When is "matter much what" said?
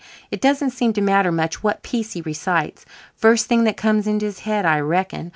1.01-1.83